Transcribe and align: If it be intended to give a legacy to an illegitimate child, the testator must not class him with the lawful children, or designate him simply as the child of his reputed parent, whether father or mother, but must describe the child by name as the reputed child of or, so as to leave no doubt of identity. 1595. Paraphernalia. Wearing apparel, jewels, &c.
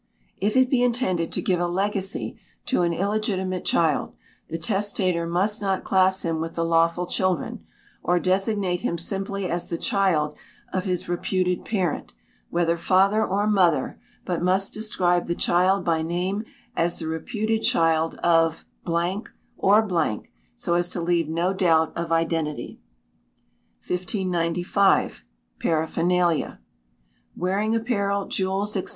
If 0.39 0.57
it 0.57 0.67
be 0.67 0.81
intended 0.81 1.31
to 1.31 1.43
give 1.43 1.59
a 1.59 1.67
legacy 1.67 2.39
to 2.65 2.81
an 2.81 2.91
illegitimate 2.91 3.63
child, 3.65 4.15
the 4.49 4.57
testator 4.57 5.27
must 5.27 5.61
not 5.61 5.83
class 5.83 6.25
him 6.25 6.41
with 6.41 6.55
the 6.55 6.65
lawful 6.65 7.05
children, 7.05 7.63
or 8.01 8.19
designate 8.19 8.81
him 8.81 8.97
simply 8.97 9.47
as 9.47 9.69
the 9.69 9.77
child 9.77 10.35
of 10.73 10.85
his 10.85 11.07
reputed 11.07 11.63
parent, 11.63 12.13
whether 12.49 12.77
father 12.77 13.23
or 13.23 13.45
mother, 13.45 13.99
but 14.25 14.41
must 14.41 14.73
describe 14.73 15.27
the 15.27 15.35
child 15.35 15.85
by 15.85 16.01
name 16.01 16.45
as 16.75 16.97
the 16.97 17.07
reputed 17.07 17.61
child 17.61 18.15
of 18.23 18.65
or, 19.59 20.23
so 20.55 20.73
as 20.73 20.89
to 20.89 20.99
leave 20.99 21.29
no 21.29 21.53
doubt 21.53 21.93
of 21.95 22.11
identity. 22.11 22.79
1595. 23.85 25.25
Paraphernalia. 25.59 26.59
Wearing 27.35 27.75
apparel, 27.75 28.25
jewels, 28.25 28.73
&c. 28.73 28.83